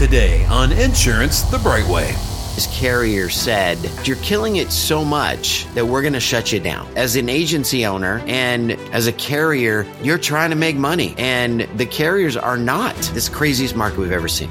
[0.00, 2.06] Today on Insurance the Brightway.
[2.54, 6.90] This carrier said, You're killing it so much that we're going to shut you down.
[6.96, 11.84] As an agency owner and as a carrier, you're trying to make money, and the
[11.84, 12.96] carriers are not.
[13.12, 14.48] This craziest market we've ever seen.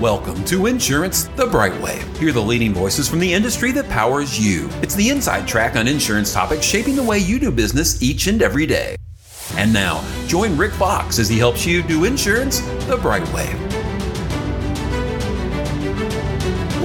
[0.00, 1.98] Welcome to Insurance the Brightway.
[2.18, 4.68] Hear the leading voices from the industry that powers you.
[4.82, 8.40] It's the inside track on insurance topics shaping the way you do business each and
[8.40, 8.94] every day.
[9.56, 13.63] And now, join Rick Fox as he helps you do insurance the bright way.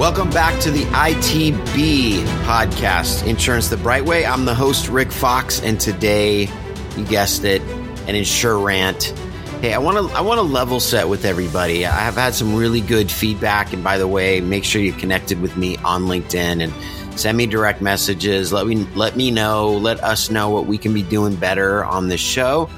[0.00, 4.24] Welcome back to the ITB podcast, Insurance the Brightway.
[4.24, 6.48] I'm the host, Rick Fox, and today,
[6.96, 7.60] you guessed it,
[8.08, 9.14] an InsuRant.
[9.60, 11.84] Hey, I want to I want to level set with everybody.
[11.84, 15.38] I have had some really good feedback, and by the way, make sure you connected
[15.38, 18.54] with me on LinkedIn and send me direct messages.
[18.54, 22.08] Let me let me know, let us know what we can be doing better on
[22.08, 22.70] this show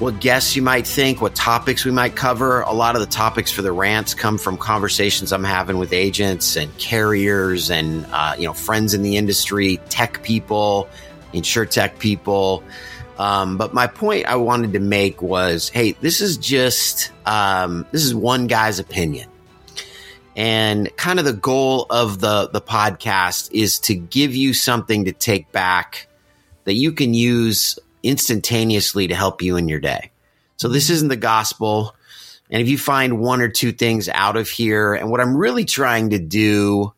[0.00, 2.62] what guests you might think, what topics we might cover.
[2.62, 6.56] A lot of the topics for the rants come from conversations I'm having with agents
[6.56, 10.88] and carriers and uh, you know friends in the industry, tech people,
[11.34, 12.64] insurtech people.
[13.18, 18.02] Um, but my point I wanted to make was, hey, this is just um, this
[18.02, 19.28] is one guy's opinion.
[20.34, 25.12] And kind of the goal of the the podcast is to give you something to
[25.12, 26.08] take back
[26.64, 30.10] that you can use instantaneously to help you in your day.
[30.56, 31.94] So this isn't the gospel.
[32.50, 35.64] And if you find one or two things out of here, and what I'm really
[35.64, 36.92] trying to do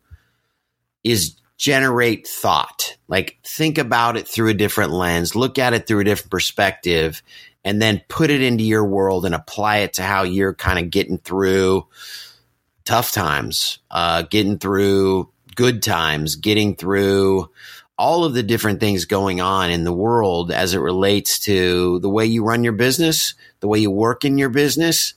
[1.03, 5.99] is generate thought, like think about it through a different lens, look at it through
[5.99, 7.21] a different perspective,
[7.63, 10.89] and then put it into your world and apply it to how you're kind of
[10.89, 11.87] getting through
[12.83, 17.49] tough times, uh, getting through good times, getting through
[17.97, 22.09] all of the different things going on in the world as it relates to the
[22.09, 25.13] way you run your business, the way you work in your business,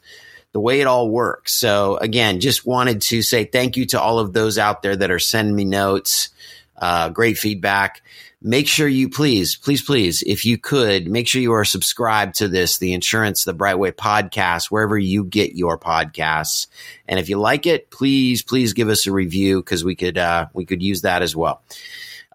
[0.52, 1.54] the way it all works.
[1.54, 5.10] So again, just wanted to say thank you to all of those out there that
[5.10, 6.30] are sending me notes,
[6.76, 8.02] uh, great feedback.
[8.42, 12.48] Make sure you please, please, please, if you could, make sure you are subscribed to
[12.48, 16.66] this, the Insurance the Brightway podcast, wherever you get your podcasts.
[17.08, 20.46] And if you like it, please, please give us a review because we could, uh,
[20.52, 21.62] we could use that as well.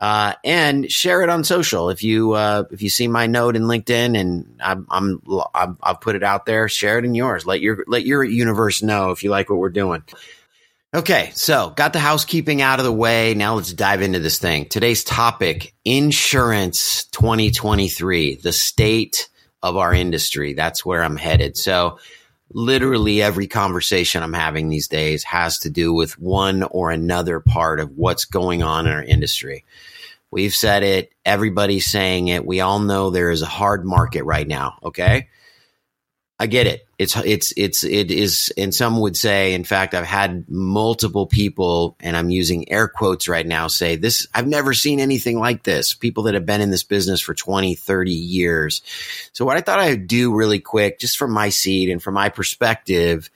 [0.02, 1.92] Uh, and share it on social.
[1.92, 5.22] If you uh, if you see my note in LinkedIn and I'm, I'm
[5.54, 7.46] i have put it out there, share it in yours.
[7.46, 10.04] Let your let your universe know if you like what we're doing.
[10.92, 13.36] Okay, so got the housekeeping out of the way.
[13.36, 14.66] Now let's dive into this thing.
[14.66, 19.30] Today's topic: insurance 2023, the state
[19.62, 20.54] of our industry.
[20.54, 21.58] That's where I'm headed.
[21.58, 22.00] So
[22.54, 27.80] literally every conversation I'm having these days has to do with one or another part
[27.80, 29.64] of what's going on in our industry.
[30.32, 31.12] We've said it.
[31.26, 32.46] Everybody's saying it.
[32.46, 34.78] We all know there is a hard market right now.
[34.84, 35.28] Okay.
[36.40, 36.88] I get it.
[36.98, 41.96] It's, it's, it's, it is, and some would say, in fact, I've had multiple people,
[42.00, 45.94] and I'm using air quotes right now, say this, I've never seen anything like this.
[45.94, 48.82] People that have been in this business for 20, 30 years.
[49.34, 52.16] So what I thought I would do really quick, just from my seat and from
[52.16, 53.30] my perspective,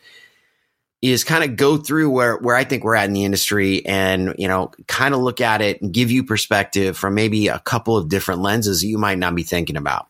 [1.12, 4.36] is kind of go through where, where I think we're at in the industry and,
[4.38, 7.98] you know, kind of look at it and give you perspective from maybe a couple
[7.98, 10.08] of different lenses that you might not be thinking about.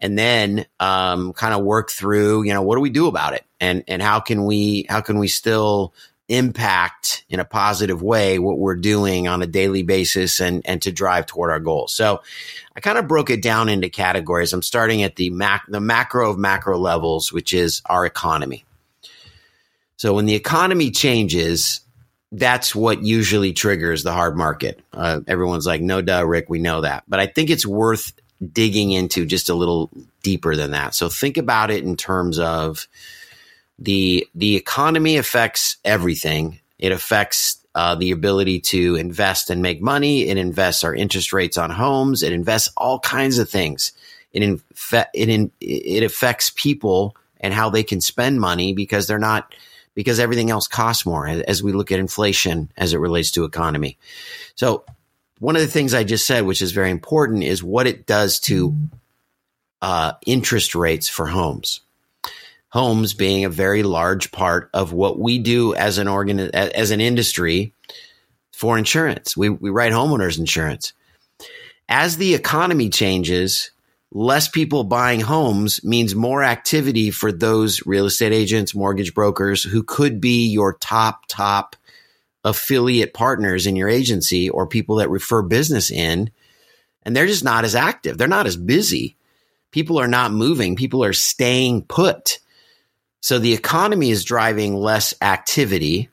[0.00, 3.44] And then, um, kind of work through, you know, what do we do about it?
[3.60, 5.92] And, and how can we, how can we still
[6.28, 10.92] impact in a positive way what we're doing on a daily basis and, and to
[10.92, 11.94] drive toward our goals.
[11.94, 12.22] So
[12.76, 14.52] I kind of broke it down into categories.
[14.52, 18.64] I'm starting at the mac, the macro of macro levels, which is our economy.
[19.98, 21.80] So when the economy changes,
[22.30, 24.80] that's what usually triggers the hard market.
[24.92, 27.02] Uh, everyone's like, no, duh, Rick, we know that.
[27.08, 28.12] But I think it's worth
[28.52, 29.90] digging into just a little
[30.22, 30.94] deeper than that.
[30.94, 32.86] So think about it in terms of
[33.78, 36.60] the the economy affects everything.
[36.78, 40.28] It affects uh, the ability to invest and make money.
[40.28, 42.22] It invests our interest rates on homes.
[42.22, 43.92] It invests all kinds of things.
[44.32, 49.18] It infe- it in, it affects people and how they can spend money because they're
[49.18, 49.52] not
[49.98, 53.98] because everything else costs more as we look at inflation as it relates to economy.
[54.54, 54.84] So
[55.40, 58.38] one of the things I just said, which is very important, is what it does
[58.42, 58.76] to
[59.82, 61.80] uh, interest rates for homes.
[62.68, 67.00] Homes being a very large part of what we do as an organ as an
[67.00, 67.72] industry
[68.52, 69.36] for insurance.
[69.36, 70.92] We we write homeowners insurance.
[71.88, 73.72] As the economy changes,
[74.12, 79.82] less people buying homes means more activity for those real estate agents, mortgage brokers who
[79.82, 81.76] could be your top, top
[82.44, 86.30] affiliate partners in your agency or people that refer business in.
[87.02, 88.18] And they're just not as active.
[88.18, 89.16] They're not as busy.
[89.70, 90.76] People are not moving.
[90.76, 92.38] People are staying put.
[93.20, 96.08] So the economy is driving less activity.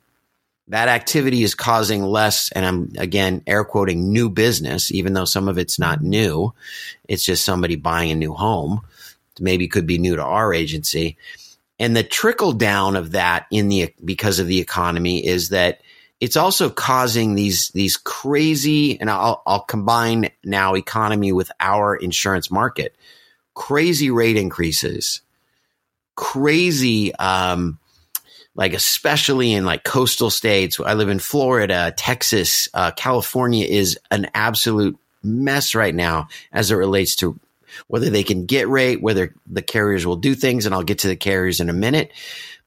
[0.70, 5.48] That activity is causing less, and I'm again air quoting new business, even though some
[5.48, 6.54] of it's not new.
[7.08, 8.82] It's just somebody buying a new home.
[9.40, 11.18] Maybe could be new to our agency.
[11.78, 15.82] And the trickle down of that in the because of the economy is that
[16.20, 22.50] it's also causing these these crazy and I'll, I'll combine now economy with our insurance
[22.50, 22.96] market
[23.54, 25.22] crazy rate increases
[26.16, 27.80] crazy um,
[28.56, 34.28] like especially in like coastal states i live in florida texas uh, california is an
[34.34, 37.40] absolute mess right now as it relates to
[37.88, 41.08] whether they can get rate whether the carriers will do things and i'll get to
[41.08, 42.12] the carriers in a minute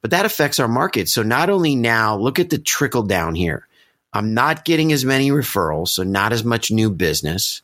[0.01, 1.09] but that affects our market.
[1.09, 3.67] So not only now, look at the trickle down here.
[4.13, 7.61] I'm not getting as many referrals, so not as much new business.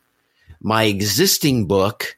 [0.61, 2.17] My existing book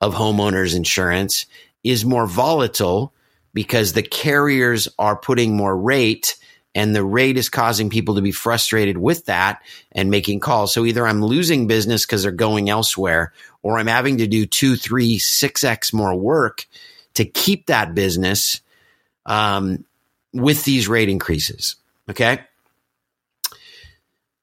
[0.00, 1.46] of homeowners insurance
[1.82, 3.12] is more volatile
[3.56, 6.36] because the carriers are putting more rate
[6.74, 9.62] and the rate is causing people to be frustrated with that
[9.92, 10.74] and making calls.
[10.74, 13.32] So either I'm losing business because they're going elsewhere
[13.62, 16.66] or I'm having to do two, three, six X more work
[17.14, 18.60] to keep that business
[19.24, 19.86] um,
[20.34, 21.76] with these rate increases.
[22.10, 22.40] Okay.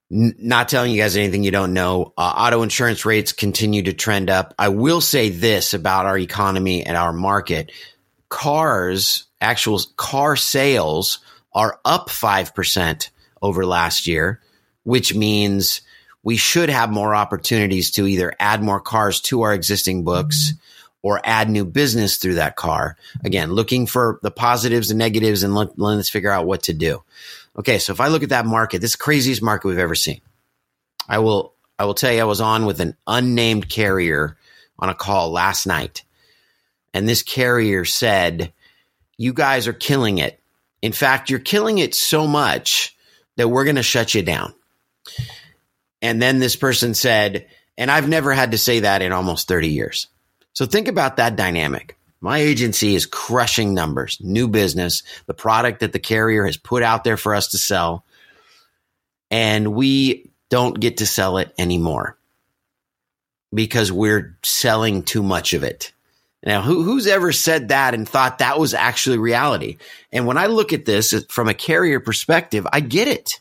[0.09, 2.13] Not telling you guys anything you don't know.
[2.17, 4.55] Uh, auto insurance rates continue to trend up.
[4.57, 7.71] I will say this about our economy and our market
[8.33, 11.19] cars, actual car sales
[11.53, 13.09] are up 5%
[13.43, 14.41] over last year,
[14.81, 15.81] which means
[16.23, 20.49] we should have more opportunities to either add more cars to our existing books.
[20.49, 20.59] Mm-hmm
[21.05, 22.95] or add new business through that car.
[23.25, 27.03] Again, looking for the positives and negatives and let, let's figure out what to do.
[27.59, 30.21] Okay, so if I look at that market, this is craziest market we've ever seen.
[31.07, 34.37] I will I will tell you I was on with an unnamed carrier
[34.79, 36.02] on a call last night.
[36.93, 38.53] And this carrier said,
[39.17, 40.39] "You guys are killing it.
[40.81, 42.95] In fact, you're killing it so much
[43.37, 44.53] that we're going to shut you down."
[46.01, 47.47] And then this person said,
[47.77, 50.07] and I've never had to say that in almost 30 years.
[50.51, 51.97] So think about that dynamic.
[52.19, 57.03] My agency is crushing numbers, new business, the product that the carrier has put out
[57.03, 58.05] there for us to sell.
[59.31, 62.17] And we don't get to sell it anymore
[63.53, 65.92] because we're selling too much of it.
[66.45, 69.77] Now, who, who's ever said that and thought that was actually reality?
[70.11, 73.39] And when I look at this from a carrier perspective, I get it.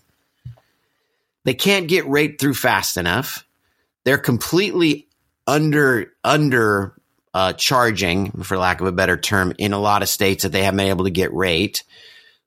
[1.45, 3.45] They can't get rate through fast enough.
[4.05, 5.09] They're completely
[5.47, 6.95] under under
[7.35, 10.63] uh, charging, for lack of a better term, in a lot of states that they
[10.63, 11.83] haven't been able to get rate.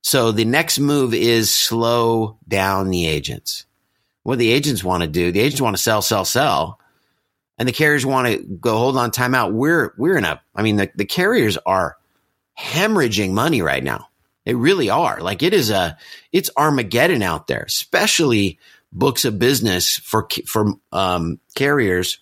[0.01, 3.65] So the next move is slow down the agents.
[4.23, 6.79] What the agents want to do, the agents want to sell, sell, sell.
[7.57, 9.53] And the carriers want to go hold on timeout.
[9.53, 11.97] We're, we're in a, I mean, the, the carriers are
[12.59, 14.09] hemorrhaging money right now.
[14.45, 15.21] They really are.
[15.21, 15.97] Like it is a,
[16.31, 18.59] it's Armageddon out there, especially
[18.91, 22.19] books of business for, for, um, carriers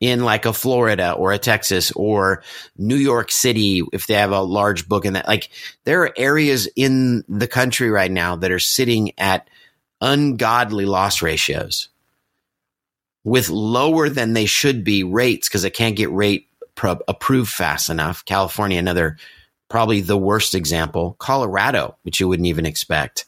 [0.00, 2.42] in like a Florida or a Texas or
[2.76, 5.50] New York City if they have a large book in that like
[5.84, 9.48] there are areas in the country right now that are sitting at
[10.00, 11.88] ungodly loss ratios
[13.26, 16.46] with lower than they should be rates because they can't get rate
[16.76, 18.24] pro- approved fast enough.
[18.24, 19.16] California, another
[19.68, 21.16] probably the worst example.
[21.18, 23.24] Colorado, which you wouldn't even expect,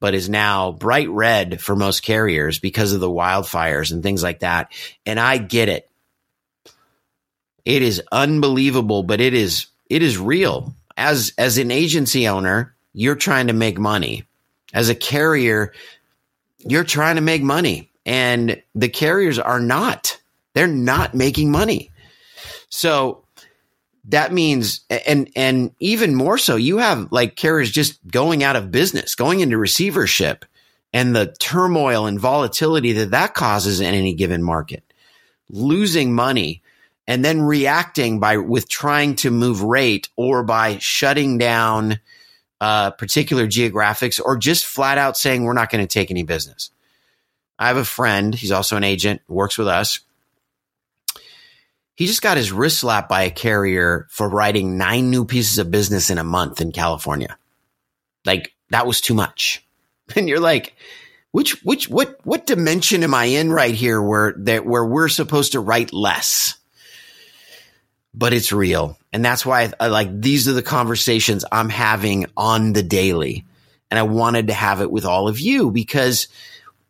[0.00, 4.38] but is now bright red for most carriers because of the wildfires and things like
[4.38, 4.72] that.
[5.04, 5.86] And I get it.
[7.66, 10.74] It is unbelievable, but it is it is real.
[10.96, 14.24] As as an agency owner, you're trying to make money.
[14.72, 15.74] As a carrier,
[16.58, 17.90] you're trying to make money.
[18.06, 20.18] And the carriers are not.
[20.54, 21.90] They're not making money.
[22.70, 23.24] So
[24.08, 28.70] that means and and even more so, you have like carriers just going out of
[28.70, 30.44] business, going into receivership
[30.92, 34.82] and the turmoil and volatility that that causes in any given market.
[35.50, 36.62] Losing money
[37.06, 42.00] and then reacting by with trying to move rate or by shutting down
[42.60, 46.70] uh, particular geographics or just flat out saying we're not going to take any business.
[47.58, 50.00] I have a friend, he's also an agent, works with us.
[51.94, 55.70] He just got his wrist slapped by a carrier for writing nine new pieces of
[55.70, 57.38] business in a month in California.
[58.26, 59.62] Like that was too much.
[60.14, 60.76] And you're like,
[61.32, 65.52] which which what what dimension am I in right here where that where we're supposed
[65.52, 66.56] to write less?
[68.16, 68.98] but it's real.
[69.12, 73.44] And that's why I, like these are the conversations I'm having on the daily.
[73.90, 76.26] And I wanted to have it with all of you because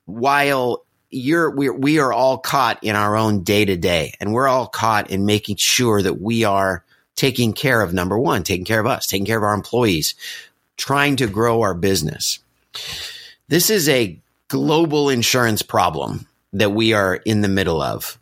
[0.07, 4.49] while you're we we are all caught in our own day to day and we're
[4.49, 6.85] all caught in making sure that we are
[7.15, 10.15] taking care of number one, taking care of us, taking care of our employees,
[10.77, 12.39] trying to grow our business.
[13.49, 18.19] This is a global insurance problem that we are in the middle of.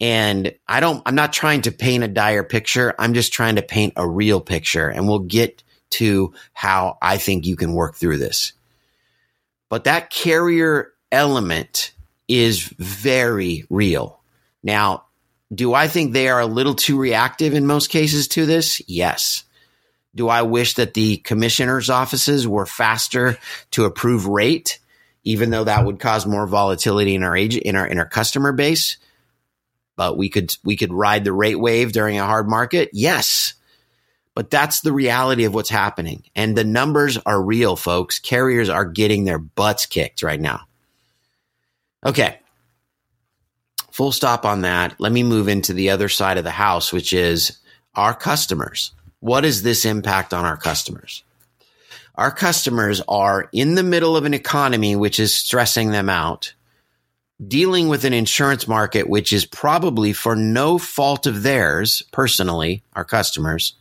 [0.00, 2.94] And I don't, I'm not trying to paint a dire picture.
[2.98, 7.46] I'm just trying to paint a real picture and we'll get to how I think
[7.46, 8.52] you can work through this.
[9.68, 11.92] But that carrier element
[12.28, 14.20] is very real.
[14.62, 15.04] Now,
[15.54, 18.82] do I think they are a little too reactive in most cases to this?
[18.88, 19.44] Yes.
[20.14, 23.38] Do I wish that the commissioner's offices were faster
[23.72, 24.80] to approve rate,
[25.24, 28.52] even though that would cause more volatility in our age in our in our customer
[28.52, 28.96] base?
[29.94, 32.90] But we could we could ride the rate wave during a hard market.
[32.92, 33.54] Yes.
[34.34, 36.24] But that's the reality of what's happening.
[36.34, 38.18] And the numbers are real, folks.
[38.18, 40.65] Carriers are getting their butts kicked right now.
[42.06, 42.38] Okay.
[43.90, 44.94] Full stop on that.
[45.00, 47.58] Let me move into the other side of the house, which is
[47.96, 48.92] our customers.
[49.18, 51.24] What is this impact on our customers?
[52.14, 56.54] Our customers are in the middle of an economy which is stressing them out,
[57.46, 63.04] dealing with an insurance market which is probably for no fault of theirs, personally, our
[63.04, 63.74] customers,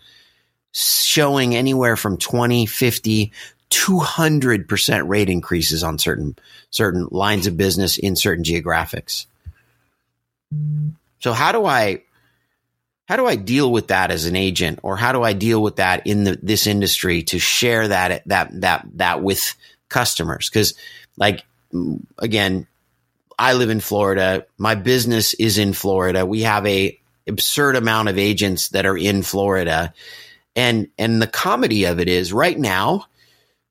[0.72, 3.32] showing anywhere from 20, 50,
[3.76, 6.38] 200% rate increases on certain
[6.70, 9.26] certain lines of business in certain geographics.
[11.20, 12.04] So how do I
[13.06, 15.76] how do I deal with that as an agent or how do I deal with
[15.76, 19.56] that in the, this industry to share that that that that with
[19.90, 20.50] customers?
[20.50, 20.74] Cuz
[21.18, 21.44] like
[22.18, 22.68] again
[23.38, 24.46] I live in Florida.
[24.58, 26.26] My business is in Florida.
[26.26, 29.94] We have a absurd amount of agents that are in Florida.
[30.56, 33.08] And and the comedy of it is right now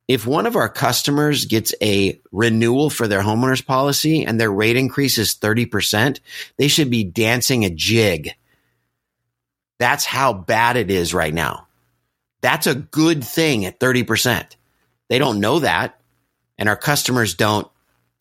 [0.07, 4.77] if one of our customers gets a renewal for their homeowners policy and their rate
[4.77, 6.21] increase is 30%,
[6.59, 8.31] they should be dancing a jig.
[9.79, 11.67] That's how bad it is right now.
[12.43, 14.57] That's a good thing at 30%.
[15.09, 15.99] They don't know that.
[16.59, 17.67] And our customers don't,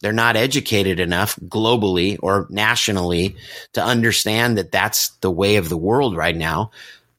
[0.01, 3.35] they're not educated enough globally or nationally
[3.73, 6.71] to understand that that's the way of the world right now,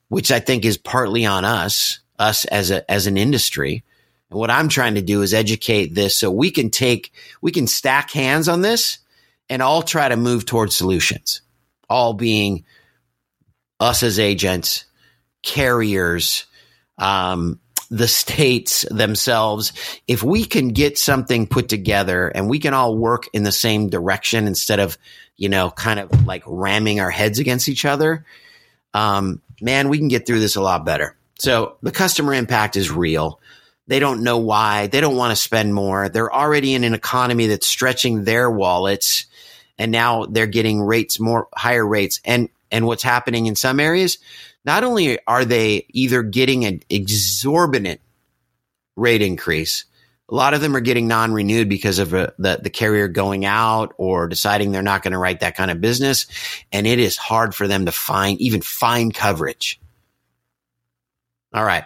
[0.09, 3.85] which I think is partly on us, us as a, as an industry
[4.35, 7.69] and what I'm trying to do is educate this so we can take, we can
[7.69, 8.99] stack hands on this
[9.49, 11.41] and all try to move towards solutions,
[11.89, 12.65] all being
[13.79, 14.87] us as agents,
[15.45, 16.47] carriers,
[16.99, 17.61] um,
[17.91, 19.73] the states themselves.
[20.09, 23.89] If we can get something put together and we can all work in the same
[23.89, 24.99] direction instead of,
[25.37, 28.27] you know, kind of like ramming our heads against each other,
[28.95, 31.17] um, man, we can get through this a lot better.
[31.39, 33.39] So the customer impact is real.
[33.87, 34.87] They don't know why.
[34.87, 36.09] They don't want to spend more.
[36.09, 39.27] They're already in an economy that's stretching their wallets
[39.79, 42.21] and now they're getting rates more higher rates.
[42.25, 44.19] And, and what's happening in some areas,
[44.65, 48.01] not only are they either getting an exorbitant
[48.97, 49.85] rate increase,
[50.29, 53.95] a lot of them are getting non-renewed because of uh, the, the carrier going out
[53.99, 56.27] or deciding they're not going to write that kind of business.
[56.73, 59.81] And it is hard for them to find, even find coverage.
[61.53, 61.85] All right.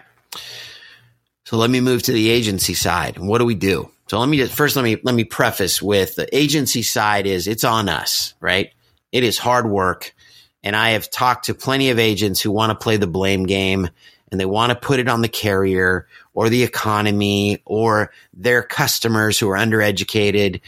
[1.49, 3.19] So let me move to the agency side.
[3.19, 3.90] What do we do?
[4.09, 7.47] So let me just, first let me let me preface with the agency side is
[7.47, 8.71] it's on us, right?
[9.12, 10.14] It is hard work.
[10.62, 13.88] And I have talked to plenty of agents who want to play the blame game
[14.31, 19.38] and they want to put it on the carrier or the economy or their customers
[19.38, 20.61] who are undereducated.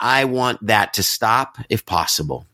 [0.00, 2.46] I want that to stop if possible.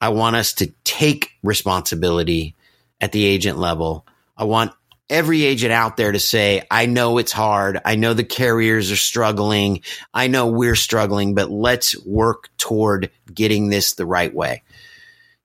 [0.00, 2.56] I want us to take responsibility
[3.00, 4.04] at the agent level.
[4.36, 4.72] I want
[5.10, 7.80] every agent out there to say, I know it's hard.
[7.84, 9.82] I know the carriers are struggling.
[10.12, 14.62] I know we're struggling, but let's work toward getting this the right way.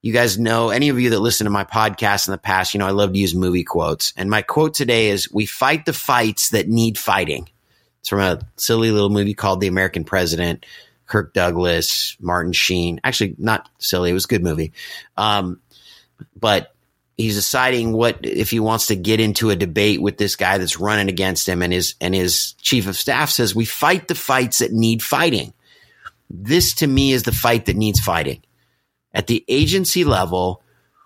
[0.01, 2.79] You guys know, any of you that listen to my podcast in the past, you
[2.79, 4.13] know, I love to use movie quotes.
[4.17, 7.47] And my quote today is, we fight the fights that need fighting.
[8.01, 10.65] It's from a silly little movie called The American President.
[11.05, 12.99] Kirk Douglas, Martin Sheen.
[13.03, 14.09] Actually, not silly.
[14.09, 14.73] It was a good movie.
[15.17, 15.59] Um,
[16.39, 16.73] but
[17.17, 20.79] he's deciding what if he wants to get into a debate with this guy that's
[20.79, 24.59] running against him and his and his chief of staff says we fight the fights
[24.59, 25.53] that need fighting.
[26.29, 28.41] This to me is the fight that needs fighting.
[29.13, 30.63] At the agency level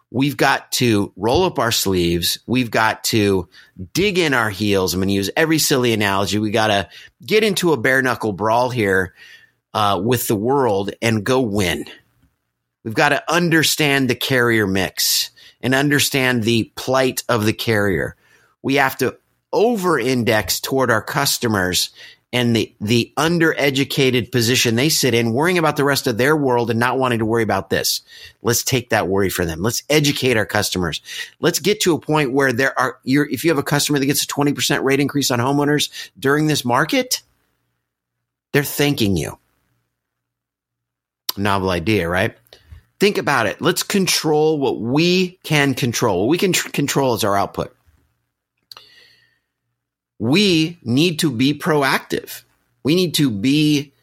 [0.09, 2.39] we've got to roll up our sleeves.
[2.47, 3.49] We've got to
[3.93, 4.93] dig in our heels.
[4.93, 6.39] I'm going to use every silly analogy.
[6.39, 6.89] We got to
[7.25, 9.13] get into a bare knuckle brawl here
[9.73, 11.85] uh, with the world and go win.
[12.83, 18.15] We've got to understand the carrier mix and understand the plight of the carrier.
[18.61, 19.17] We have to
[19.53, 21.89] over index toward our customers
[22.33, 26.69] and the, the undereducated position they sit in, worrying about the rest of their world
[26.69, 28.01] and not wanting to worry about this.
[28.41, 29.61] Let's take that worry for them.
[29.61, 31.01] Let's educate our customers.
[31.39, 34.23] Let's get to a point where there are, if you have a customer that gets
[34.23, 37.21] a 20% rate increase on homeowners during this market,
[38.51, 39.39] they're thanking you.
[41.37, 42.35] Novel idea, right?
[42.99, 43.61] Think about it.
[43.61, 46.21] Let's control what we can control.
[46.21, 47.77] What we can tr- control is our output
[50.19, 52.43] we need to be proactive.
[52.83, 53.93] We need to be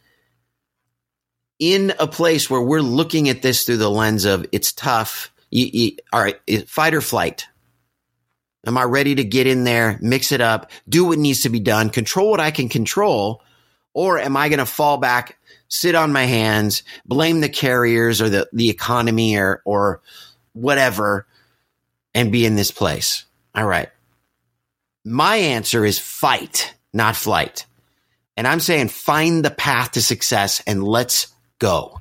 [1.59, 5.33] in a place where we're looking at this through the lens of it's tough.
[5.51, 7.47] You, you, all right, fight or flight.
[8.67, 11.61] Am I ready to get in there, mix it up, do what needs to be
[11.61, 13.43] done, control what I can control?
[13.93, 15.39] Or am I going to fall back,
[15.75, 20.01] sit on my hands, blame the carriers or the, the economy or, or
[20.53, 21.27] whatever
[22.15, 23.25] and be in this place?
[23.55, 23.89] All right.
[25.05, 27.67] My answer is fight, not flight.
[28.37, 31.29] And I'm saying find the path to success and let's
[31.59, 32.01] go.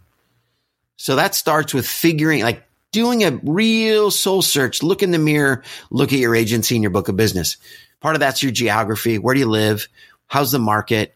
[0.96, 4.84] So that starts with figuring, like doing a real soul search.
[4.84, 7.58] Look in the mirror, look at your agency and your book of business.
[8.00, 9.18] Part of that's your geography.
[9.18, 9.88] Where do you live?
[10.28, 11.16] How's the market?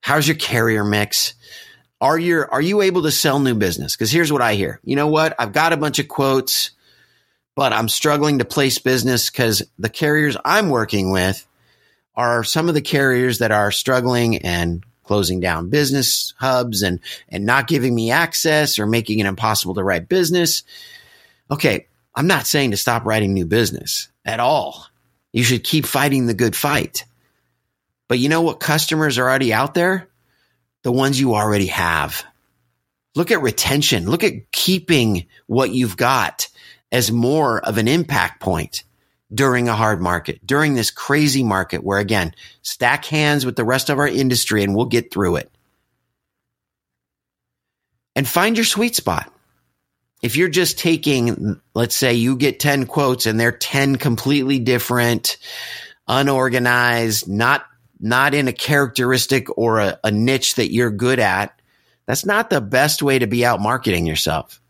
[0.00, 1.34] How's your carrier mix?
[2.00, 3.96] Are you, are you able to sell new business?
[3.96, 4.80] Cause here's what I hear.
[4.84, 5.34] You know what?
[5.38, 6.72] I've got a bunch of quotes
[7.54, 11.46] but I'm struggling to place business because the carriers I'm working with
[12.16, 17.44] are some of the carriers that are struggling and closing down business hubs and, and
[17.44, 20.62] not giving me access or making it impossible to write business.
[21.50, 21.86] Okay.
[22.16, 24.86] I'm not saying to stop writing new business at all.
[25.32, 27.04] You should keep fighting the good fight.
[28.06, 30.08] But you know what customers are already out there?
[30.84, 32.24] The ones you already have.
[33.16, 34.08] Look at retention.
[34.08, 36.48] Look at keeping what you've got
[36.92, 38.84] as more of an impact point
[39.32, 43.90] during a hard market, during this crazy market where again, stack hands with the rest
[43.90, 45.50] of our industry and we'll get through it.
[48.14, 49.32] And find your sweet spot.
[50.22, 55.36] If you're just taking, let's say you get 10 quotes and they're 10 completely different,
[56.06, 57.66] unorganized, not,
[58.00, 61.60] not in a characteristic or a, a niche that you're good at,
[62.06, 64.60] that's not the best way to be out marketing yourself.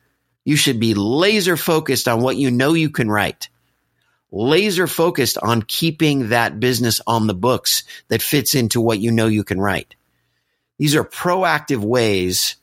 [0.45, 3.49] You should be laser focused on what you know you can write.
[4.31, 9.27] Laser focused on keeping that business on the books that fits into what you know
[9.27, 9.95] you can write.
[10.79, 12.57] These are proactive ways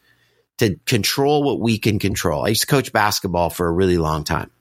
[0.57, 2.45] to control what we can control.
[2.45, 4.51] I used to coach basketball for a really long time.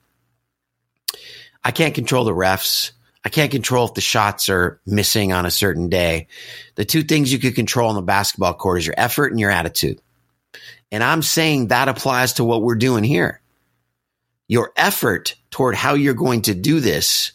[1.63, 2.93] I can't control the refs.
[3.25, 6.29] I can't control if the shots are missing on a certain day.
[6.77, 9.51] The two things you can control on the basketball court is your effort and your
[9.51, 10.01] attitude.
[10.91, 13.41] And I'm saying that applies to what we're doing here.
[14.49, 17.33] Your effort toward how you're going to do this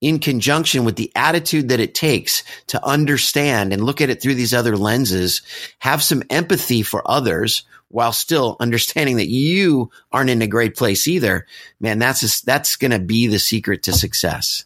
[0.00, 4.34] in conjunction with the attitude that it takes to understand and look at it through
[4.34, 5.40] these other lenses,
[5.78, 11.06] have some empathy for others while still understanding that you aren't in a great place
[11.06, 11.46] either.
[11.80, 14.64] Man, that's, that's going to be the secret to success.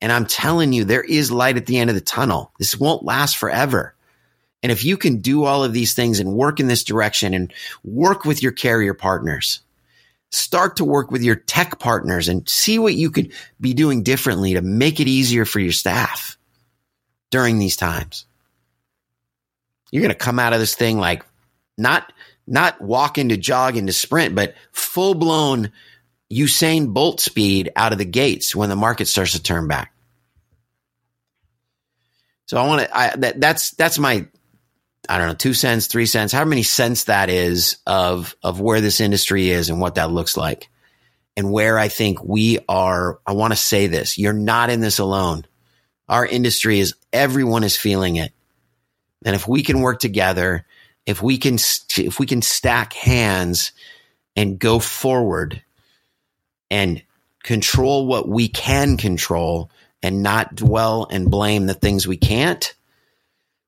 [0.00, 2.52] And I'm telling you, there is light at the end of the tunnel.
[2.58, 3.94] This won't last forever.
[4.62, 7.52] And if you can do all of these things and work in this direction and
[7.84, 9.60] work with your carrier partners,
[10.30, 14.54] start to work with your tech partners and see what you could be doing differently
[14.54, 16.36] to make it easier for your staff
[17.30, 18.26] during these times.
[19.90, 21.24] You're going to come out of this thing like
[21.76, 22.12] not,
[22.46, 25.72] not walk into jog into sprint, but full blown
[26.32, 29.92] Usain Bolt speed out of the gates when the market starts to turn back.
[32.46, 34.26] So I want to, that, that's, that's my
[35.08, 38.80] I don't know, two cents, three cents, how many cents that is of, of where
[38.80, 40.68] this industry is and what that looks like.
[41.36, 44.98] And where I think we are, I want to say this, you're not in this
[44.98, 45.46] alone.
[46.08, 48.32] Our industry is, everyone is feeling it.
[49.24, 50.66] And if we can work together,
[51.06, 51.54] if we can,
[51.96, 53.72] if we can stack hands
[54.36, 55.62] and go forward
[56.70, 57.02] and
[57.42, 59.70] control what we can control
[60.02, 62.74] and not dwell and blame the things we can't,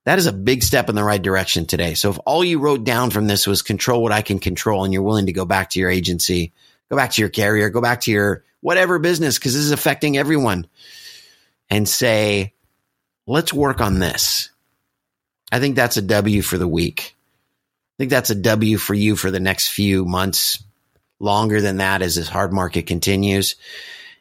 [0.04, 1.94] that is a big step in the right direction today.
[1.94, 4.92] So if all you wrote down from this was control what I can control and
[4.92, 6.52] you're willing to go back to your agency,
[6.90, 10.16] go back to your carrier, go back to your whatever business, because this is affecting
[10.16, 10.66] everyone
[11.70, 12.52] and say,
[13.26, 14.50] let's work on this.
[15.50, 17.14] I think that's a W for the week.
[17.14, 20.62] I think that's a W for you for the next few months,
[21.22, 23.56] longer than that as this hard market continues.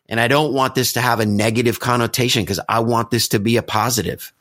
[0.08, 3.40] And I don't want this to have a negative connotation because I want this to
[3.40, 4.32] be a positive.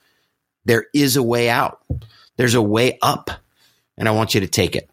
[0.65, 1.81] There is a way out.
[2.37, 3.31] There's a way up
[3.97, 4.91] and I want you to take it.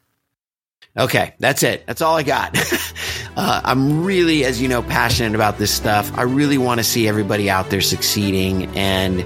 [0.97, 1.85] Okay, that's it.
[1.85, 2.57] That's all I got.
[3.37, 6.11] uh, I'm really, as you know, passionate about this stuff.
[6.17, 8.65] I really want to see everybody out there succeeding.
[8.75, 9.23] And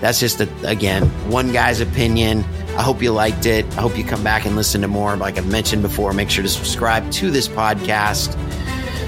[0.00, 2.44] that's just a, again one guy's opinion.
[2.76, 3.66] I hope you liked it.
[3.76, 5.14] I hope you come back and listen to more.
[5.16, 8.36] Like I've mentioned before, make sure to subscribe to this podcast.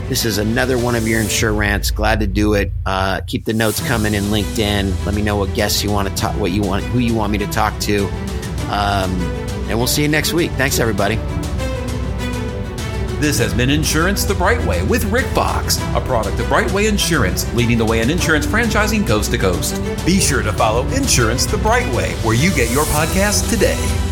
[0.08, 1.94] This is another one of your InsuRants.
[1.94, 2.72] Glad to do it.
[2.84, 5.06] Uh, keep the notes coming in LinkedIn.
[5.06, 7.32] Let me know what guests you want to talk, what you want, who you want
[7.32, 8.06] me to talk to,
[8.68, 9.10] um,
[9.68, 10.50] and we'll see you next week.
[10.52, 11.18] Thanks, everybody.
[13.20, 17.78] This has been Insurance the Brightway with Rick Fox, a product of Brightway Insurance, leading
[17.78, 19.80] the way in insurance franchising coast to coast.
[20.04, 24.03] Be sure to follow Insurance the Brightway where you get your podcast today.